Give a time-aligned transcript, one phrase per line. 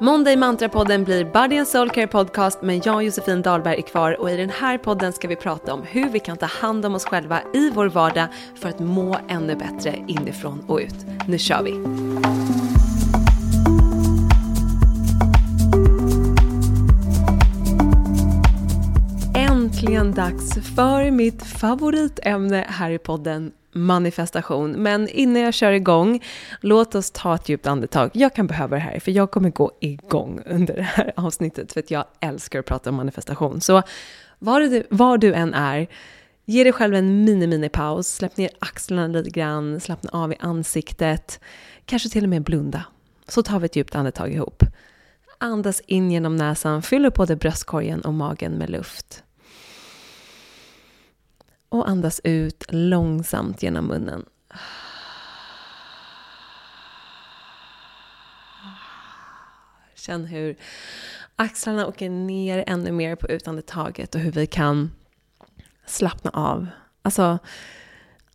[0.00, 3.82] Måndag i Mantrapodden blir Body and Soul Care Podcast men jag och Josefin Dahlberg är
[3.82, 6.86] kvar och i den här podden ska vi prata om hur vi kan ta hand
[6.86, 11.06] om oss själva i vår vardag för att må ännu bättre inifrån och ut.
[11.26, 12.67] Nu kör vi!
[19.78, 24.70] Äntligen dags för mitt favoritämne här i podden manifestation.
[24.70, 26.22] Men innan jag kör igång,
[26.60, 28.10] låt oss ta ett djupt andetag.
[28.14, 31.80] Jag kan behöva det här, för jag kommer gå igång under det här avsnittet, för
[31.80, 33.60] att jag älskar att prata om manifestation.
[33.60, 33.82] Så
[34.38, 35.86] var du, var du än är,
[36.44, 41.40] ge dig själv en mini-mini-paus, släpp ner axlarna lite grann, slappna av i ansiktet,
[41.84, 42.84] kanske till och med blunda.
[43.28, 44.62] Så tar vi ett djupt andetag ihop.
[45.38, 49.24] Andas in genom näsan, fyll upp både bröstkorgen och magen med luft.
[51.68, 54.24] Och andas ut långsamt genom munnen.
[59.94, 60.56] Känn hur
[61.36, 64.90] axlarna åker ner ännu mer på utandetaget och hur vi kan
[65.86, 66.66] slappna av.
[67.02, 67.38] Alltså,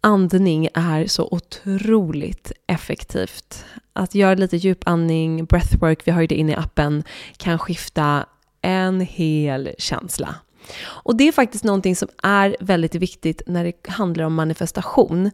[0.02, 3.66] andning är så otroligt effektivt.
[3.94, 7.04] Att göra lite djupandning, breathwork, vi har ju det inne i appen,
[7.38, 8.26] kan skifta
[8.62, 10.36] en hel känsla.
[10.84, 15.32] Och det är faktiskt någonting som är väldigt viktigt när det handlar om manifestation.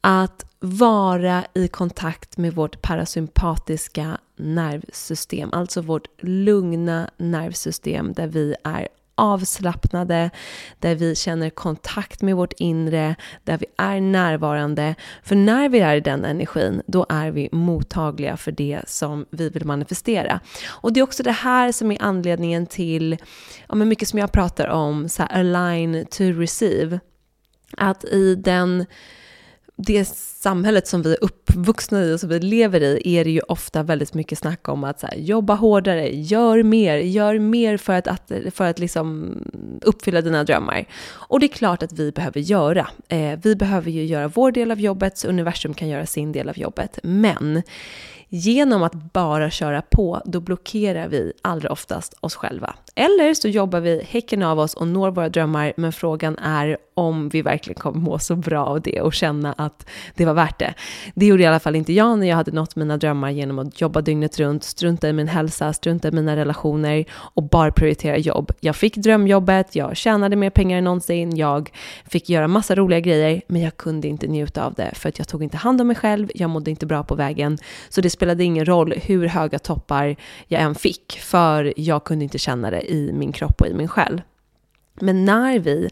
[0.00, 8.88] Att vara i kontakt med vårt parasympatiska nervsystem, alltså vårt lugna nervsystem där vi är
[9.20, 10.30] avslappnade,
[10.78, 14.94] där vi känner kontakt med vårt inre, där vi är närvarande.
[15.22, 19.48] För när vi är i den energin, då är vi mottagliga för det som vi
[19.48, 20.40] vill manifestera.
[20.68, 23.16] Och det är också det här som är anledningen till,
[23.68, 27.00] ja, men mycket som jag pratar om, så här, align to receive.
[27.76, 28.86] Att i den
[29.86, 30.04] det
[30.42, 33.82] samhället som vi är uppvuxna i och som vi lever i är det ju ofta
[33.82, 38.06] väldigt mycket snack om att så här, jobba hårdare, gör mer, gör mer för att,
[38.06, 39.36] att, för att liksom
[39.82, 40.84] uppfylla dina drömmar.
[41.12, 42.88] Och det är klart att vi behöver göra.
[43.08, 46.48] Eh, vi behöver ju göra vår del av jobbet så universum kan göra sin del
[46.48, 46.98] av jobbet.
[47.02, 47.62] Men
[48.32, 52.74] Genom att bara köra på, då blockerar vi allra oftast oss själva.
[52.94, 57.28] Eller så jobbar vi häcken av oss och når våra drömmar, men frågan är om
[57.28, 60.74] vi verkligen kommer må så bra av det och känna att det var värt det.
[61.14, 63.80] Det gjorde i alla fall inte jag när jag hade nått mina drömmar genom att
[63.80, 68.52] jobba dygnet runt, strunta i min hälsa, strunta i mina relationer och bara prioritera jobb.
[68.60, 71.70] Jag fick drömjobbet, jag tjänade mer pengar än någonsin, jag
[72.08, 75.28] fick göra massa roliga grejer, men jag kunde inte njuta av det för att jag
[75.28, 77.58] tog inte hand om mig själv, jag mådde inte bra på vägen.
[77.88, 80.16] Så det spelade ingen roll hur höga toppar
[80.46, 83.88] jag än fick, för jag kunde inte känna det i min kropp och i min
[83.88, 84.22] själ.
[84.94, 85.88] Men när vi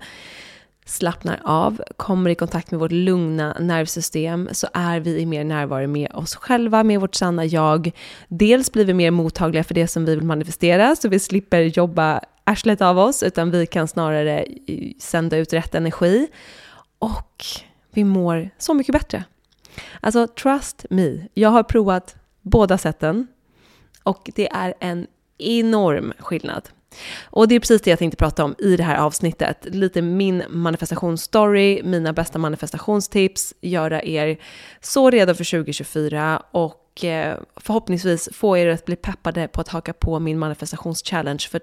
[0.84, 5.86] slappnar av, kommer i kontakt med vårt lugna nervsystem så är vi i mer närvaro
[5.86, 7.90] med oss själva, med vårt sanna jag.
[8.28, 12.20] Dels blir vi mer mottagliga för det som vi vill manifestera, så vi slipper jobba
[12.44, 14.46] arslet av oss, utan vi kan snarare
[14.98, 16.28] sända ut rätt energi.
[16.98, 17.44] Och
[17.90, 19.24] vi mår så mycket bättre.
[20.00, 21.28] Alltså, trust me.
[21.34, 23.26] Jag har provat båda sätten
[24.02, 25.06] och det är en
[25.38, 26.68] enorm skillnad.
[27.24, 29.66] Och det är precis det jag tänkte prata om i det här avsnittet.
[29.70, 34.38] Lite min manifestationsstory, mina bästa manifestationstips, göra er
[34.80, 39.92] så redo för 2024 och eh, förhoppningsvis få er att bli peppade på att haka
[39.92, 41.60] på min manifestationschallenge för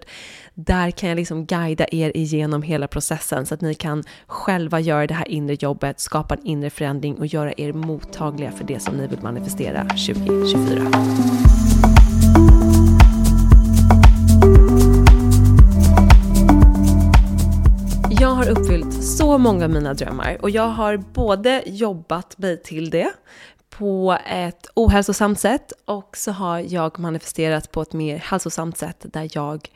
[0.53, 5.07] där kan jag liksom guida er igenom hela processen så att ni kan själva göra
[5.07, 8.95] det här inre jobbet, skapa en inre förändring och göra er mottagliga för det som
[8.95, 11.64] ni vill manifestera 2024.
[19.35, 23.11] Så många av mina drömmar och jag har både jobbat mig till det
[23.69, 29.29] på ett ohälsosamt sätt och så har jag manifesterat på ett mer hälsosamt sätt där
[29.33, 29.69] jag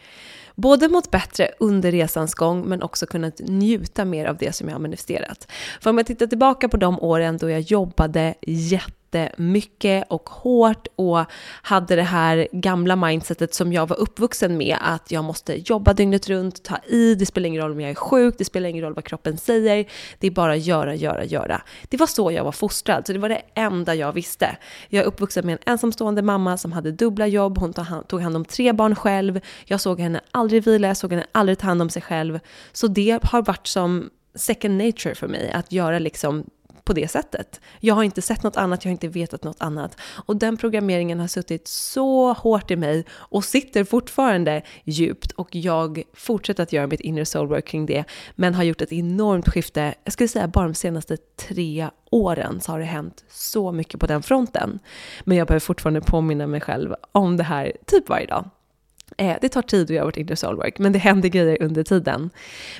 [0.55, 4.75] både mått bättre under resans gång men också kunnat njuta mer av det som jag
[4.75, 5.47] har manifesterat.
[5.81, 10.87] För om jag tittar tillbaka på de åren då jag jobbade jätte jättemycket och hårt
[10.95, 11.25] och
[11.61, 16.29] hade det här gamla mindsetet som jag var uppvuxen med att jag måste jobba dygnet
[16.29, 18.93] runt, ta i, det spelar ingen roll om jag är sjuk, det spelar ingen roll
[18.93, 19.85] vad kroppen säger,
[20.19, 21.61] det är bara göra, göra, göra.
[21.89, 24.57] Det var så jag var fostrad, så det var det enda jag visste.
[24.89, 27.73] Jag är uppvuxen med en ensamstående mamma som hade dubbla jobb, hon
[28.07, 31.57] tog hand om tre barn själv, jag såg henne aldrig vila, jag såg henne aldrig
[31.57, 32.39] ta hand om sig själv.
[32.71, 36.45] Så det har varit som second nature för mig att göra liksom
[36.89, 37.61] på det sättet.
[37.79, 39.97] Jag har inte sett något annat, jag har inte vetat något annat.
[40.25, 46.03] Och den programmeringen har suttit så hårt i mig och sitter fortfarande djupt och jag
[46.13, 48.03] fortsätter att göra mitt inner soulwork kring det,
[48.35, 49.93] men har gjort ett enormt skifte.
[50.03, 54.07] Jag skulle säga bara de senaste tre åren så har det hänt så mycket på
[54.07, 54.79] den fronten.
[55.23, 58.49] Men jag behöver fortfarande påminna mig själv om det här typ varje dag.
[59.17, 62.29] Eh, det tar tid att göra vårt inre soulwork, men det händer grejer under tiden.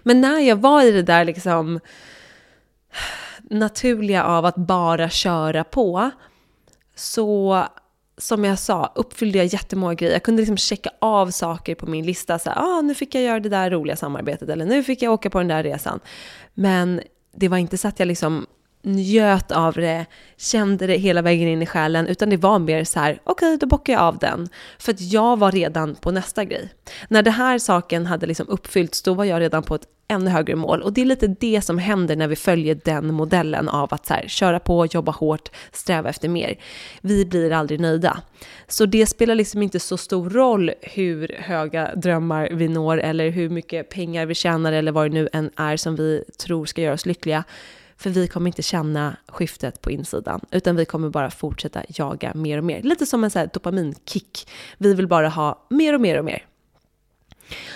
[0.03, 1.79] Men när jag var i det där liksom
[3.49, 6.11] naturliga av att bara köra på,
[6.95, 7.63] så
[8.17, 10.13] som jag sa, uppfyllde jag jättemånga grejer.
[10.13, 12.39] Jag kunde liksom checka av saker på min lista.
[12.39, 15.29] Så ah, nu fick jag göra det där roliga samarbetet eller nu fick jag åka
[15.29, 15.99] på den där resan.
[16.53, 17.01] Men
[17.35, 18.45] det var inte så att jag liksom
[18.81, 20.05] njöt av det,
[20.37, 23.57] kände det hela vägen in i själen, utan det var mer så här, okej, okay,
[23.57, 24.49] då bockar jag av den.
[24.79, 26.73] För att jag var redan på nästa grej.
[27.07, 30.55] När den här saken hade liksom uppfyllts, då var jag redan på ett ännu högre
[30.55, 30.81] mål.
[30.81, 34.13] Och det är lite det som händer när vi följer den modellen av att så
[34.13, 36.59] här, köra på, jobba hårt, sträva efter mer.
[37.01, 38.21] Vi blir aldrig nöjda.
[38.67, 43.49] Så det spelar liksom inte så stor roll hur höga drömmar vi når eller hur
[43.49, 46.93] mycket pengar vi tjänar eller vad det nu än är som vi tror ska göra
[46.93, 47.43] oss lyckliga.
[47.97, 52.57] För vi kommer inte känna skiftet på insidan, utan vi kommer bara fortsätta jaga mer
[52.57, 52.81] och mer.
[52.81, 54.49] Lite som en så här dopaminkick.
[54.77, 56.48] Vi vill bara ha mer och mer och mer.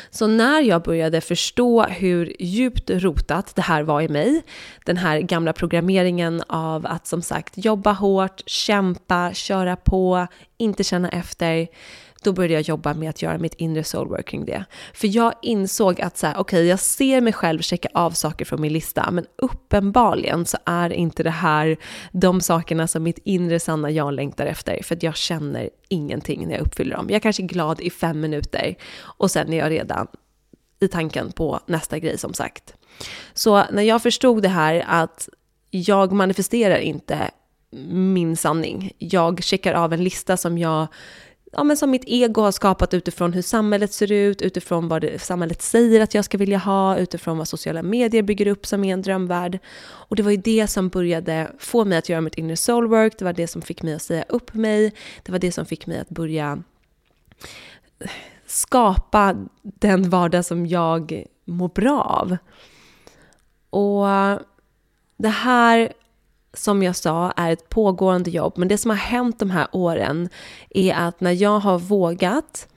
[0.10, 4.44] Så när jag började förstå hur djupt rotat det här var i mig,
[4.86, 10.28] den här gamla programmeringen av att som sagt jobba hårt, kämpa, köra på,
[10.58, 11.68] inte känna efter,
[12.24, 14.66] då började jag jobba med att göra mitt inre soulwork kring det.
[14.94, 18.46] För jag insåg att så här, okej, okay, jag ser mig själv checka av saker
[18.46, 21.78] från min lista, men uppenbarligen så är inte det här
[22.12, 26.54] de sakerna som mitt inre sanna jag längtar efter, för att jag känner ingenting när
[26.54, 27.08] jag uppfyller dem.
[27.10, 30.08] Jag kanske är glad i fem minuter och sen är jag redan
[30.80, 32.74] i tanken på nästa grej som sagt.
[33.34, 35.30] Så när jag förstod det här att
[35.70, 37.32] jag manifesterar inte
[37.92, 38.92] min sanning.
[38.98, 40.88] Jag checkar av en lista som jag
[41.54, 45.22] ja, men som mitt ego har skapat utifrån hur samhället ser ut, utifrån vad det,
[45.22, 48.94] samhället säger att jag ska vilja ha, utifrån vad sociala medier bygger upp som är
[48.94, 49.60] en drömvärld.
[49.84, 53.20] Och det var ju det som började få mig att göra mitt inner soul work,
[53.20, 55.88] det var det som fick mig att säga upp mig, det var det som fick
[55.88, 56.64] mig att börja
[58.46, 62.38] skapa den vardag som jag mår bra av.
[63.70, 64.06] Och
[65.18, 65.94] det här
[66.54, 68.54] som jag sa, är ett pågående jobb.
[68.58, 70.30] Men det som har hänt de här åren
[70.70, 72.68] är att när jag har vågat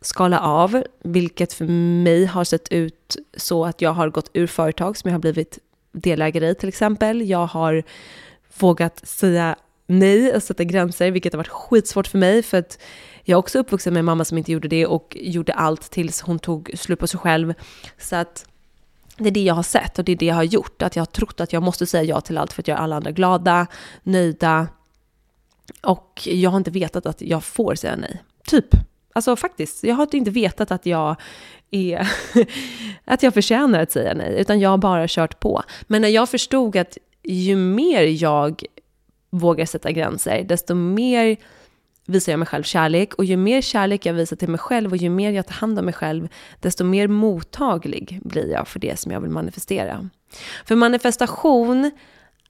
[0.00, 1.64] skala av, vilket för
[2.04, 5.58] mig har sett ut så att jag har gått ur företag som jag har blivit
[5.92, 7.28] delägare i till exempel.
[7.28, 7.82] Jag har
[8.58, 12.78] vågat säga nej och sätta gränser, vilket har varit skitsvårt för mig för att
[13.22, 16.20] jag är också uppvuxen med en mamma som inte gjorde det och gjorde allt tills
[16.20, 17.54] hon tog slut på sig själv.
[17.98, 18.46] Så att
[19.16, 20.82] det är det jag har sett och det är det jag har gjort.
[20.82, 22.96] Att jag har trott att jag måste säga ja till allt för att göra alla
[22.96, 23.66] andra glada,
[24.02, 24.68] nöjda.
[25.82, 28.22] Och jag har inte vetat att jag får säga nej.
[28.46, 28.66] Typ.
[29.12, 31.16] Alltså faktiskt, jag har inte vetat att jag
[31.70, 32.08] är...
[33.04, 35.62] att jag förtjänar att säga nej, utan jag har bara kört på.
[35.82, 38.62] Men när jag förstod att ju mer jag
[39.30, 41.36] vågar sätta gränser, desto mer
[42.06, 44.96] visar jag mig själv kärlek och ju mer kärlek jag visar till mig själv och
[44.96, 46.28] ju mer jag tar hand om mig själv,
[46.60, 50.10] desto mer mottaglig blir jag för det som jag vill manifestera.
[50.64, 51.90] För manifestation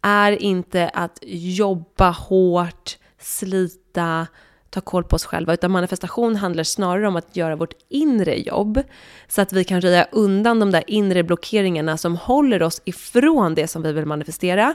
[0.02, 1.18] är inte att
[1.56, 4.26] jobba hårt, slita,
[4.70, 8.82] ta koll på oss själva, utan manifestation handlar snarare om att göra vårt inre jobb,
[9.28, 13.68] så att vi kan röja undan de där inre blockeringarna som håller oss ifrån det
[13.68, 14.74] som vi vill manifestera,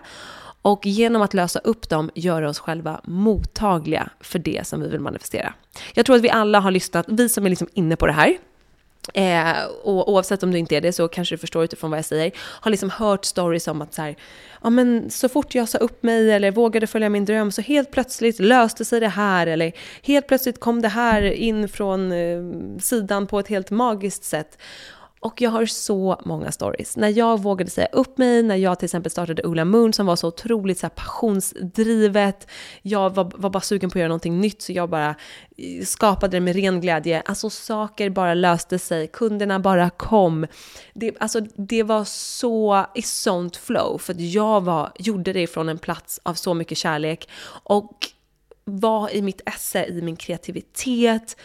[0.62, 5.00] och genom att lösa upp dem göra oss själva mottagliga för det som vi vill
[5.00, 5.54] manifestera.
[5.94, 8.38] Jag tror att vi alla har lyssnat, vi som är liksom inne på det här,
[9.14, 12.06] Eh, och oavsett om du inte är det så kanske du förstår utifrån vad jag
[12.06, 14.16] säger, har liksom hört stories om att så här,
[14.62, 17.92] ja men så fort jag sa upp mig eller vågade följa min dröm så helt
[17.92, 19.72] plötsligt löste sig det här eller
[20.04, 22.40] helt plötsligt kom det här in från eh,
[22.80, 24.58] sidan på ett helt magiskt sätt.
[25.22, 26.98] Och jag har så många stories.
[26.98, 30.16] När jag vågade säga upp mig, när jag till exempel startade Ola Moon som var
[30.16, 32.48] så otroligt så här, passionsdrivet.
[32.82, 35.16] Jag var, var, bara sugen på att göra någonting nytt så jag bara
[35.58, 37.22] eh, skapade det med ren glädje.
[37.26, 40.48] Alltså saker bara löste sig, kunderna bara kom.
[40.94, 45.70] Det, alltså, det var så i sånt flow för att jag var, gjorde det från
[45.70, 47.30] en plats av så mycket kärlek
[47.64, 48.08] och
[48.66, 51.36] var i mitt esse, i min kreativitet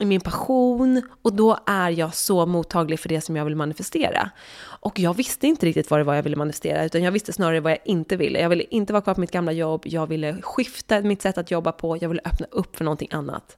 [0.00, 4.30] i min passion och då är jag så mottaglig för det som jag vill manifestera.
[4.62, 7.60] Och jag visste inte riktigt vad det var jag ville manifestera, utan jag visste snarare
[7.60, 8.40] vad jag inte ville.
[8.40, 11.50] Jag ville inte vara kvar på mitt gamla jobb, jag ville skifta mitt sätt att
[11.50, 13.56] jobba på, jag ville öppna upp för någonting annat.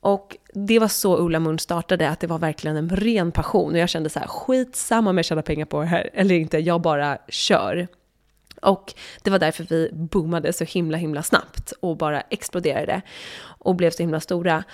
[0.00, 3.72] Och det var så Ola Moon startade, att det var verkligen en ren passion.
[3.72, 6.58] Och jag kände så här, skitsamma om jag tjänar pengar på det här eller inte,
[6.58, 7.88] jag bara kör.
[8.62, 13.02] Och det var därför vi boomade så himla himla snabbt och bara exploderade
[13.40, 14.64] och blev så himla stora.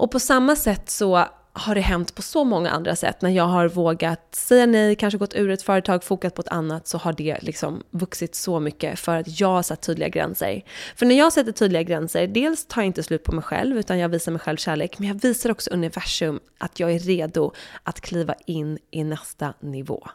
[0.00, 3.22] Och på samma sätt så har det hänt på så många andra sätt.
[3.22, 6.88] När jag har vågat säga nej, kanske gått ur ett företag, fokat på ett annat,
[6.88, 10.62] så har det liksom vuxit så mycket för att jag har satt tydliga gränser.
[10.96, 13.98] För när jag sätter tydliga gränser, dels tar jag inte slut på mig själv, utan
[13.98, 17.52] jag visar mig själv kärlek, men jag visar också universum att jag är redo
[17.82, 20.08] att kliva in i nästa nivå.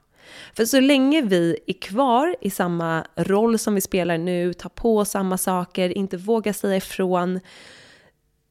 [0.54, 5.06] För så länge vi är kvar i samma roll som vi spelar nu, tar på
[5.06, 7.40] samma saker, inte vågar säga ifrån,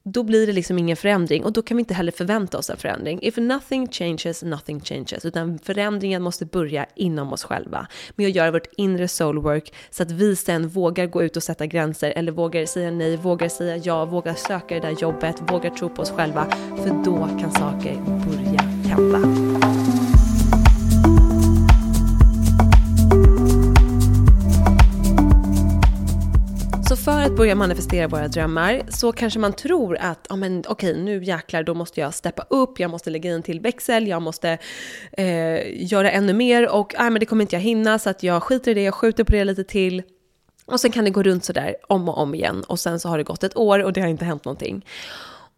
[0.05, 2.77] då blir det liksom ingen förändring och då kan vi inte heller förvänta oss en
[2.77, 3.19] förändring.
[3.23, 5.25] If nothing changes, nothing changes.
[5.25, 10.11] Utan förändringen måste börja inom oss själva med att göra vårt inre soulwork så att
[10.11, 14.05] vi sen vågar gå ut och sätta gränser eller vågar säga nej, vågar säga ja,
[14.05, 16.47] vågar söka det där jobbet, vågar tro på oss själva.
[16.77, 19.84] För då kan saker börja hända.
[27.05, 31.25] För att börja manifestera våra drömmar så kanske man tror att, ja men okej nu
[31.25, 34.59] jäklar, då måste jag steppa upp, jag måste lägga in till växel, jag måste
[35.13, 38.43] eh, göra ännu mer och nej men det kommer inte jag hinna så att jag
[38.43, 40.03] skiter i det, jag skjuter på det lite till.
[40.67, 43.19] Och sen kan det gå runt sådär om och om igen och sen så har
[43.19, 44.85] det gått ett år och det har inte hänt någonting.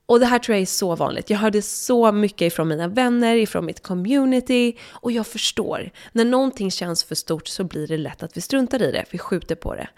[0.06, 1.30] Och det här tror jag är så vanligt.
[1.30, 5.90] Jag hörde så mycket ifrån mina vänner, ifrån mitt community och jag förstår.
[6.12, 9.18] När någonting känns för stort så blir det lätt att vi struntar i det, vi
[9.18, 9.88] skjuter på det.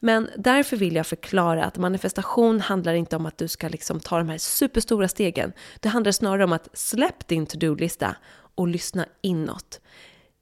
[0.00, 4.18] Men därför vill jag förklara att manifestation handlar inte om att du ska liksom ta
[4.18, 5.52] de här superstora stegen.
[5.80, 8.16] Det handlar snarare om att släpp din to-do-lista
[8.54, 9.80] och lyssna inåt.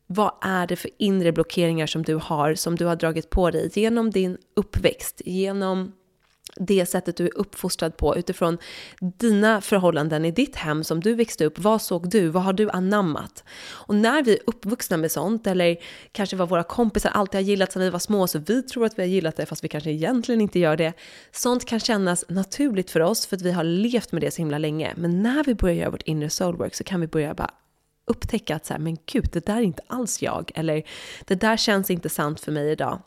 [0.06, 3.70] Vad är det för inre blockeringar som du har, som du har dragit på dig
[3.74, 5.92] genom din uppväxt, genom
[6.56, 8.58] det sättet du är uppfostrad på utifrån
[9.00, 11.58] dina förhållanden i ditt hem som du växte upp.
[11.58, 12.28] Vad såg du?
[12.28, 13.44] Vad har du anammat?
[13.70, 15.76] Och när vi är uppvuxna med sånt, eller
[16.12, 18.98] kanske vad våra kompisar alltid har gillat sedan vi var små, så vi tror att
[18.98, 20.92] vi har gillat det fast vi kanske egentligen inte gör det.
[21.30, 24.58] Sånt kan kännas naturligt för oss för att vi har levt med det så himla
[24.58, 24.92] länge.
[24.96, 27.50] Men när vi börjar göra vårt inre soulwork så kan vi börja bara
[28.06, 30.50] upptäcka att så här, men gud, det där är inte alls jag.
[30.54, 30.82] Eller
[31.24, 33.02] det där känns inte sant för mig idag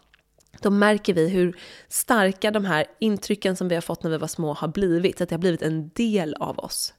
[0.61, 1.57] då märker vi hur
[1.87, 5.29] starka de här intrycken som vi har fått när vi var små har blivit, att
[5.29, 6.93] det har blivit en del av oss.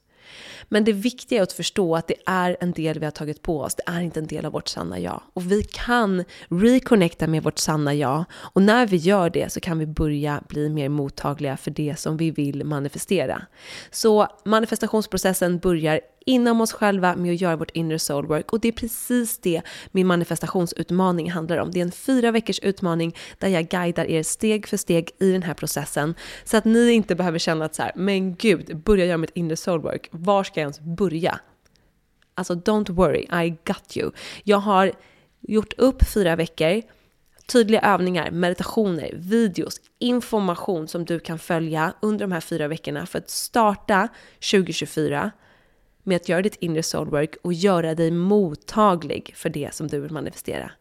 [0.69, 3.61] Men det viktiga är att förstå att det är en del vi har tagit på
[3.61, 5.21] oss, det är inte en del av vårt sanna jag.
[5.33, 9.79] Och vi kan reconnecta med vårt sanna jag och när vi gör det så kan
[9.79, 13.41] vi börja bli mer mottagliga för det som vi vill manifestera.
[13.91, 18.53] Så manifestationsprocessen börjar inom oss själva med att göra vårt inre soulwork.
[18.53, 21.71] Och det är precis det min manifestationsutmaning handlar om.
[21.71, 25.43] Det är en fyra veckors utmaning där jag guidar er steg för steg i den
[25.43, 26.15] här processen.
[26.43, 29.55] Så att ni inte behöver känna att så här, men gud, börja göra mitt inre
[29.55, 30.09] soulwork.
[30.11, 31.39] Var ska jag ens börja?
[32.35, 34.11] Alltså don't worry, I got you.
[34.43, 34.91] Jag har
[35.41, 36.81] gjort upp fyra veckor
[37.47, 43.19] tydliga övningar, meditationer, videos, information som du kan följa under de här fyra veckorna för
[43.19, 44.07] att starta
[44.51, 45.31] 2024
[46.07, 50.11] med att göra ditt inre soulwork och göra dig mottaglig för det som du vill
[50.11, 50.71] manifestera.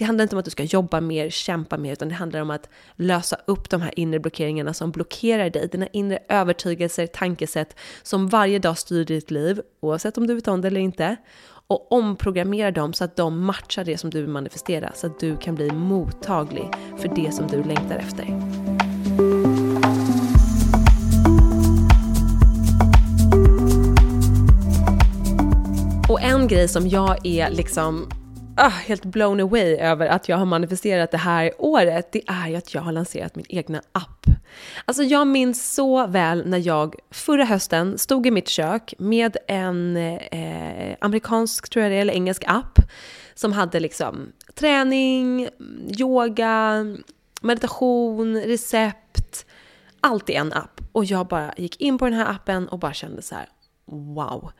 [0.00, 2.50] Det handlar inte om att du ska jobba mer, kämpa mer, utan det handlar om
[2.50, 8.28] att lösa upp de här inre blockeringarna som blockerar dig, dina inre övertygelser, tankesätt som
[8.28, 11.16] varje dag styr ditt liv, oavsett om du vet om det eller inte,
[11.66, 15.36] och omprogrammera dem så att de matchar det som du vill manifestera, så att du
[15.36, 18.26] kan bli mottaglig för det som du längtar efter.
[26.10, 28.08] Och en grej som jag är liksom
[28.56, 32.56] ah, helt blown away över att jag har manifesterat det här året, det är ju
[32.56, 34.26] att jag har lanserat min egna app.
[34.84, 39.96] Alltså jag minns så väl när jag förra hösten stod i mitt kök med en
[39.96, 42.78] eh, amerikansk, tror jag det är, eller engelsk app
[43.34, 45.48] som hade liksom träning,
[45.98, 46.86] yoga,
[47.40, 49.46] meditation, recept,
[50.00, 50.80] allt i en app.
[50.92, 53.48] Och jag bara gick in på den här appen och bara kände så här,
[53.86, 54.52] wow.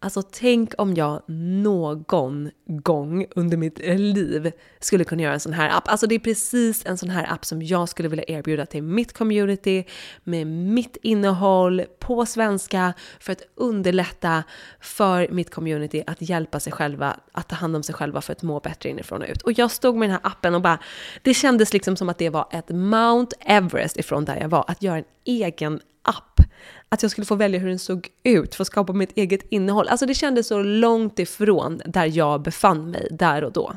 [0.00, 5.70] Alltså tänk om jag någon gång under mitt liv skulle kunna göra en sån här
[5.70, 5.88] app.
[5.88, 9.12] Alltså det är precis en sån här app som jag skulle vilja erbjuda till mitt
[9.12, 9.84] community
[10.24, 14.44] med mitt innehåll på svenska för att underlätta
[14.80, 18.42] för mitt community att hjälpa sig själva, att ta hand om sig själva för att
[18.42, 19.42] må bättre inifrån och ut.
[19.42, 20.78] Och jag stod med den här appen och bara,
[21.22, 24.82] det kändes liksom som att det var ett Mount Everest ifrån där jag var, att
[24.82, 26.40] göra en egen app.
[26.88, 29.88] Att jag skulle få välja hur den såg ut, få skapa mitt eget innehåll.
[29.88, 33.72] Alltså det kändes så långt ifrån där jag befann mig där och då.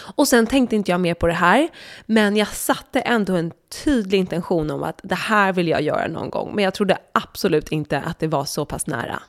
[0.00, 1.68] Och sen tänkte inte jag mer på det här,
[2.06, 3.52] men jag satte ändå en
[3.84, 6.54] tydlig intention om att det här vill jag göra någon gång.
[6.54, 9.22] Men jag trodde absolut inte att det var så pass nära.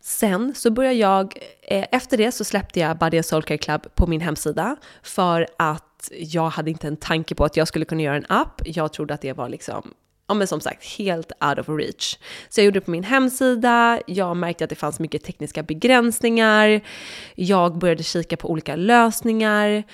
[0.00, 4.06] Sen så började jag, eh, efter det så släppte jag Body Soul Care Club på
[4.06, 8.16] min hemsida för att jag hade inte en tanke på att jag skulle kunna göra
[8.16, 8.62] en app.
[8.64, 9.94] Jag trodde att det var liksom
[10.28, 12.18] ja men som sagt helt out of reach.
[12.48, 16.80] Så jag gjorde det på min hemsida, jag märkte att det fanns mycket tekniska begränsningar,
[17.34, 19.84] jag började kika på olika lösningar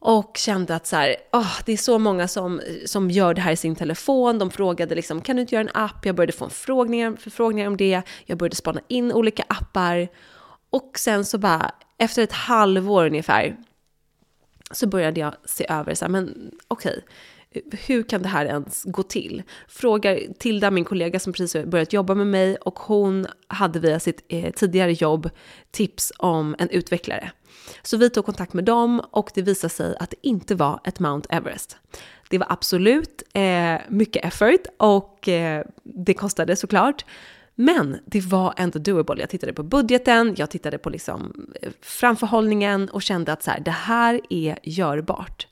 [0.00, 3.52] och kände att så här, oh, det är så många som, som gör det här
[3.52, 4.38] i sin telefon.
[4.38, 6.06] De frågade liksom, kan du inte göra en app?
[6.06, 8.02] Jag började få en förfrågningar, förfrågningar om det.
[8.26, 10.08] Jag började spana in olika appar.
[10.70, 13.56] Och sen så bara, efter ett halvår ungefär,
[14.70, 17.02] så började jag se över så här, men okej, okay,
[17.86, 19.42] hur kan det här ens gå till?
[19.68, 24.24] Frågar Tilda, min kollega som precis börjat jobba med mig och hon hade via sitt
[24.28, 25.30] eh, tidigare jobb
[25.70, 27.32] tips om en utvecklare.
[27.82, 31.00] Så vi tog kontakt med dem och det visade sig att det inte var ett
[31.00, 31.76] Mount Everest.
[32.30, 37.04] Det var absolut eh, mycket effort och eh, det kostade såklart.
[37.60, 39.20] Men det var ändå doable.
[39.20, 43.60] Jag tittade på budgeten, jag tittade på liksom eh, framförhållningen och kände att så här,
[43.60, 45.46] det här är görbart.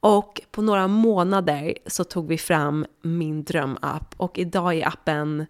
[0.00, 4.14] Och på några månader så tog vi fram min drömapp.
[4.16, 5.46] Och idag är appen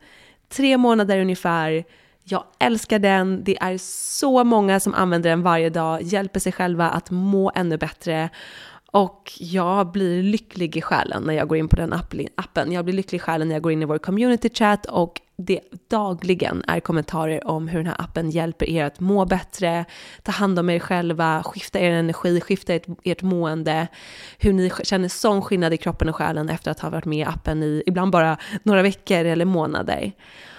[0.49, 1.85] tre månader ungefär.
[2.25, 3.79] Jag älskar den, det är
[4.19, 8.31] så många som använder den varje dag, hjälper sig själva att må ännu bättre
[8.93, 11.93] och jag blir lycklig i själen när jag går in på den
[12.37, 12.73] appen.
[12.73, 15.61] Jag blir lycklig i själen när jag går in i vår community chat och det
[15.91, 19.85] dagligen är kommentarer om hur den här appen hjälper er att må bättre,
[20.23, 23.89] ta hand om er själva, skifta er energi, skifta ert, ert mående,
[24.39, 27.25] hur ni känner sån skillnad i kroppen och själen efter att ha varit med i
[27.25, 30.13] appen i ibland bara några veckor eller månader.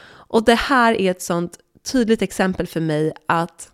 [0.09, 1.59] Och det här är ett sånt
[1.91, 3.71] tydligt exempel för mig att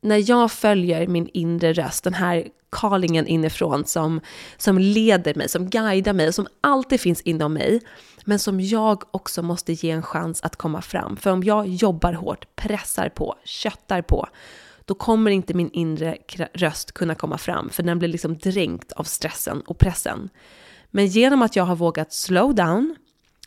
[0.00, 4.20] när jag följer min inre röst, den här callingen inifrån som,
[4.56, 7.80] som leder mig, som guidar mig, som alltid finns inom mig,
[8.24, 11.16] men som jag också måste ge en chans att komma fram.
[11.16, 14.28] För om jag jobbar hårt, pressar på, köttar på,
[14.84, 16.16] då kommer inte min inre
[16.54, 20.28] röst kunna komma fram, för den blir liksom dränkt av stressen och pressen.
[20.90, 22.96] Men genom att jag har vågat slow down,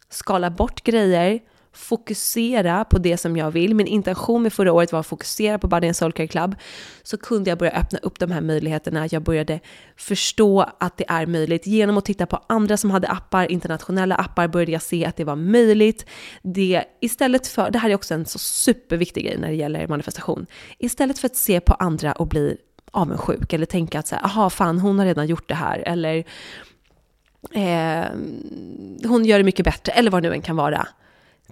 [0.09, 1.39] skala bort grejer,
[1.77, 3.75] fokusera på det som jag vill.
[3.75, 6.55] Min intention med förra året var att fokusera på Body and Soul Care Club.
[7.03, 9.07] Så kunde jag börja öppna upp de här möjligheterna.
[9.11, 9.59] Jag började
[9.95, 11.67] förstå att det är möjligt.
[11.67, 15.23] Genom att titta på andra som hade appar, internationella appar, började jag se att det
[15.23, 16.05] var möjligt.
[16.41, 20.45] Det, istället för, det här är också en så superviktig grej när det gäller manifestation.
[20.77, 22.57] Istället för att se på andra och bli
[22.91, 26.17] avundsjuk eller tänka att så här, aha, fan hon har redan gjort det här eller
[27.51, 28.05] eh,
[29.09, 30.87] hon gör det mycket bättre eller vad det nu än kan vara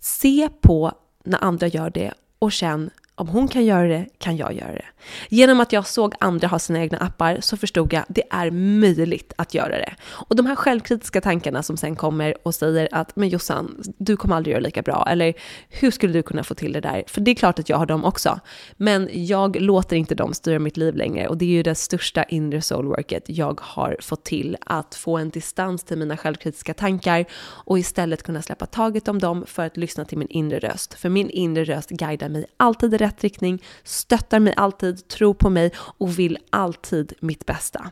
[0.02, 0.92] Se på
[1.24, 4.86] när andra gör det och känn om hon kan göra det, kan jag göra det.
[5.30, 8.52] Genom att jag såg andra ha sina egna appar så förstod jag att det är
[8.52, 9.94] möjligt att göra det.
[10.06, 14.36] Och de här självkritiska tankarna som sen kommer och säger att men Jossan, du kommer
[14.36, 15.08] aldrig göra lika bra.
[15.10, 15.34] Eller
[15.70, 17.04] hur skulle du kunna få till det där?
[17.08, 18.40] För det är klart att jag har dem också.
[18.78, 21.28] Men jag låter inte dem styra mitt liv längre.
[21.28, 24.58] Och det är ju det största inre soulworket jag har fått till.
[24.66, 29.46] Att få en distans till mina självkritiska tankar och istället kunna släppa taget om dem
[29.48, 30.94] för att lyssna till min inre röst.
[30.94, 35.72] För min inre röst guidar mig alltid rätt riktning, stöttar mig alltid, tror på mig
[35.78, 37.92] och vill alltid mitt bästa.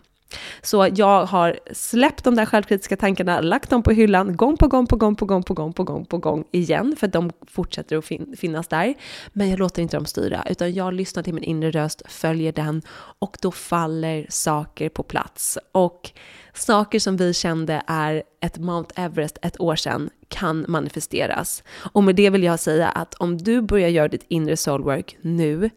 [0.62, 4.88] Så jag har släppt de där självkritiska tankarna, lagt dem på hyllan gång på gång
[4.88, 8.06] på gång på gång på gång på gång på gång igen, för de fortsätter att
[8.06, 8.93] fin finnas där.
[9.34, 12.82] Men jag låter inte dem styra, utan jag lyssnar till min inre röst, följer den
[13.19, 15.58] och då faller saker på plats.
[15.72, 16.12] Och
[16.54, 21.63] saker som vi kände är ett Mount Everest ett år sedan kan manifesteras.
[21.93, 25.69] Och med det vill jag säga att om du börjar göra ditt inre soulwork nu,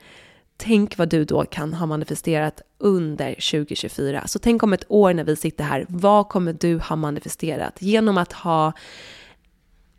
[0.57, 4.27] tänk vad du då kan ha manifesterat under 2024.
[4.27, 8.19] Så tänk om ett år när vi sitter här, vad kommer du ha manifesterat genom
[8.19, 8.73] att ha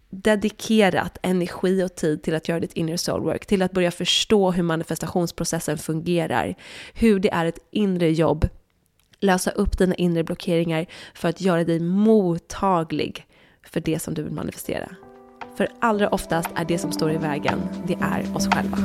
[0.09, 4.63] dedikerat energi och tid till att göra ditt inner soulwork, till att börja förstå hur
[4.63, 6.55] manifestationsprocessen fungerar,
[6.93, 8.47] hur det är ett inre jobb,
[9.19, 13.25] lösa upp dina inre blockeringar för att göra dig mottaglig
[13.63, 14.89] för det som du vill manifestera.
[15.57, 18.77] För allra oftast är det som står i vägen, det är oss själva.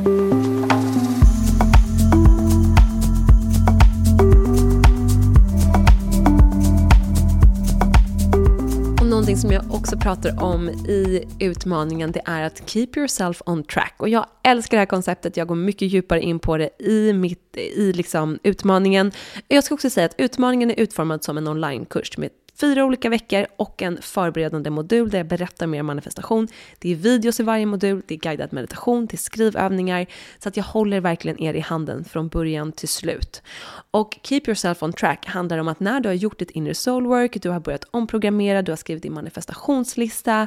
[9.22, 13.94] Någonting som jag också pratar om i utmaningen, det är att keep yourself on track.
[13.98, 17.56] Och jag älskar det här konceptet, jag går mycket djupare in på det i, mitt,
[17.56, 19.12] i liksom utmaningen.
[19.48, 23.46] Jag ska också säga att utmaningen är utformad som en onlinekurs med fyra olika veckor
[23.56, 26.48] och en förberedande modul där jag berättar mer om manifestation.
[26.78, 30.06] Det är videos i varje modul, det är guidad meditation, det är skrivövningar,
[30.38, 33.42] så att jag håller verkligen er i handen från början till slut.
[33.90, 37.42] Och Keep Yourself On Track handlar om att när du har gjort ditt inre soulwork,
[37.42, 40.46] du har börjat omprogrammera, du har skrivit din manifestationslista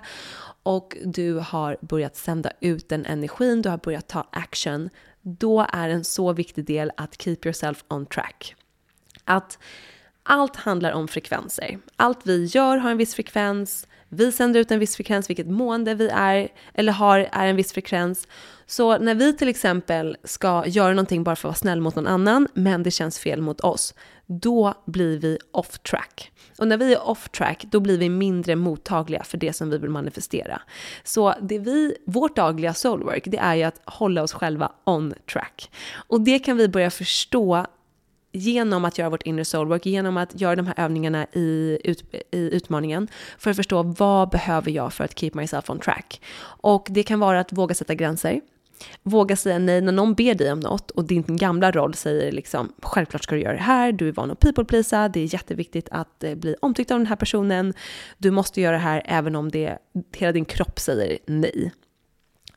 [0.63, 4.89] och du har börjat sända ut den energin, du har börjat ta action,
[5.21, 8.55] då är en så viktig del att keep yourself on track.
[9.23, 9.59] Att
[10.25, 11.79] allt handlar om frekvenser.
[11.95, 15.95] Allt vi gör har en viss frekvens, vi sänder ut en viss frekvens, vilket mående
[15.95, 18.27] vi är eller har är en viss frekvens.
[18.65, 22.07] Så när vi till exempel ska göra någonting bara för att vara snäll mot någon
[22.07, 23.93] annan, men det känns fel mot oss,
[24.25, 26.31] då blir vi off track.
[26.57, 29.77] Och när vi är off track, då blir vi mindre mottagliga för det som vi
[29.77, 30.61] vill manifestera.
[31.03, 35.71] Så det vi, vårt dagliga soulwork, det är ju att hålla oss själva on track.
[36.07, 37.65] Och det kan vi börja förstå
[38.36, 42.56] genom att göra vårt inre soulwork, genom att göra de här övningarna i, ut, i
[42.56, 46.21] utmaningen för att förstå vad behöver jag för att keep myself on track.
[46.43, 48.41] Och det kan vara att våga sätta gränser,
[49.04, 52.74] Våga säga nej när någon ber dig om något och din gamla roll säger liksom
[52.82, 55.88] självklart ska du göra det här, du är van att people pleasa, det är jätteviktigt
[55.91, 57.74] att eh, bli omtyckt av den här personen,
[58.17, 59.78] du måste göra det här även om det,
[60.15, 61.71] hela din kropp säger nej.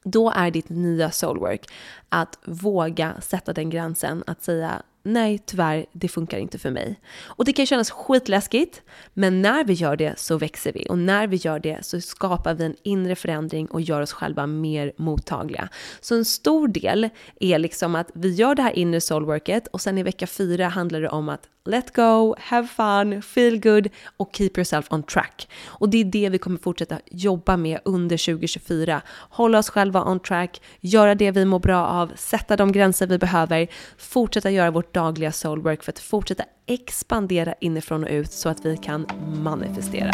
[0.05, 1.71] Då är ditt nya soulwork
[2.09, 7.01] att våga sätta den gränsen, att säga nej tyvärr, det funkar inte för mig.
[7.27, 8.83] Och det kan kännas skitläskigt,
[9.15, 12.55] men när vi gör det så växer vi och när vi gör det så skapar
[12.55, 15.69] vi en inre förändring och gör oss själva mer mottagliga.
[16.01, 17.09] Så en stor del
[17.41, 21.01] är liksom att vi gör det här inre soulworket och sen i vecka fyra handlar
[21.01, 25.49] det om att let go, have fun, feel good och keep yourself on track.
[25.67, 29.03] Och det är det vi kommer fortsätta jobba med under 2024.
[29.31, 33.19] Hålla oss själva on track, göra det vi mår bra av, sätta de gränser vi
[33.19, 33.69] behöver,
[33.99, 38.77] fortsätta göra vårt dagliga soulwork för att fortsätta expandera inifrån och ut så att vi
[38.77, 39.07] kan
[39.43, 40.11] manifestera.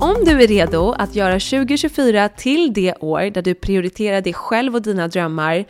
[0.00, 4.74] Om du är redo att göra 2024 till det år där du prioriterar dig själv
[4.74, 5.64] och dina drömmar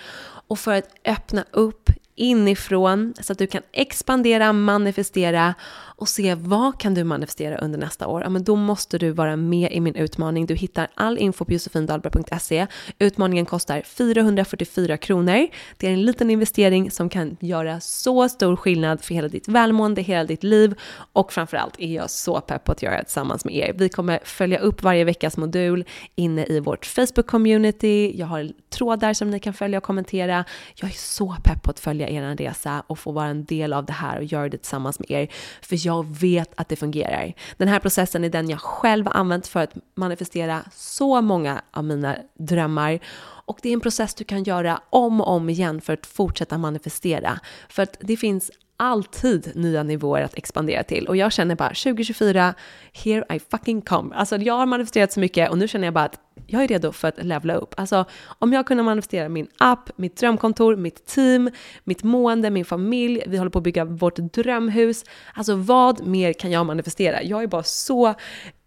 [0.48, 5.54] och för att öppna upp inifrån så att du kan expandera, manifestera
[5.98, 8.22] och se vad kan du manifestera under nästa år?
[8.22, 10.46] Ja, men då måste du vara med i min utmaning.
[10.46, 12.66] Du hittar all info på josefindalberg.se.
[12.98, 15.46] Utmaningen kostar 444 kronor.
[15.76, 20.02] Det är en liten investering som kan göra så stor skillnad för hela ditt välmående,
[20.02, 20.74] hela ditt liv
[21.12, 23.72] och framförallt är jag så pepp på att göra det tillsammans med er.
[23.76, 28.12] Vi kommer följa upp varje veckas modul inne i vårt Facebook-community.
[28.14, 30.44] Jag har trådar som ni kan följa och kommentera.
[30.74, 33.84] Jag är så pepp på att följa er resa och få vara en del av
[33.84, 35.28] det här och göra det tillsammans med er.
[35.62, 37.32] För jag vet att det fungerar.
[37.56, 41.84] Den här processen är den jag själv har använt för att manifestera så många av
[41.84, 42.98] mina drömmar.
[43.46, 46.58] Och det är en process du kan göra om och om igen för att fortsätta
[46.58, 47.40] manifestera.
[47.68, 51.08] För att det finns alltid nya nivåer att expandera till.
[51.08, 52.54] Och jag känner bara 2024,
[52.92, 54.14] here I fucking come.
[54.14, 56.92] Alltså jag har manifesterat så mycket och nu känner jag bara att jag är redo
[56.92, 57.74] för att levla upp.
[57.76, 58.04] Alltså
[58.38, 61.50] om jag kunde manifestera min app, mitt drömkontor, mitt team,
[61.84, 65.04] mitt mående, min familj, vi håller på att bygga vårt drömhus.
[65.34, 67.22] Alltså vad mer kan jag manifestera?
[67.22, 68.14] Jag är bara så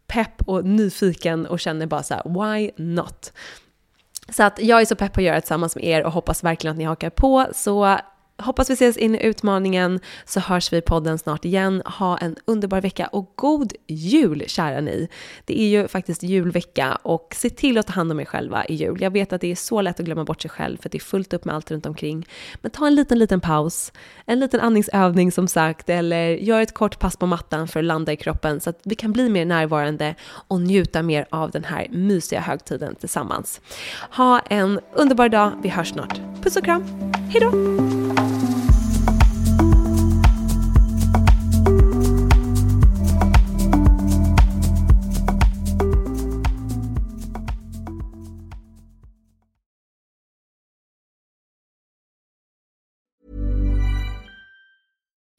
[0.08, 3.34] pepp och nyfiken och känner bara så här, why not?
[4.30, 6.43] Så att jag är så pepp på att göra det tillsammans med er och hoppas
[6.43, 7.45] verkligen att ni hakar på.
[7.54, 7.98] Så
[8.39, 11.82] Hoppas vi ses in i utmaningen så hörs vi i podden snart igen.
[11.86, 15.08] Ha en underbar vecka och god jul kära ni!
[15.45, 18.75] Det är ju faktiskt julvecka och se till att ta hand om er själva i
[18.75, 19.02] jul.
[19.02, 20.99] Jag vet att det är så lätt att glömma bort sig själv för det är
[20.99, 22.28] fullt upp med allt runt omkring.
[22.62, 23.91] Men ta en liten, liten paus,
[24.25, 28.13] en liten andningsövning som sagt eller gör ett kort pass på mattan för att landa
[28.13, 30.15] i kroppen så att vi kan bli mer närvarande
[30.47, 33.62] och njuta mer av den här mysiga högtiden tillsammans.
[34.12, 36.21] Ha en underbar dag, vi hörs snart.
[36.43, 36.84] Puss och kram,
[37.32, 37.98] hejdå!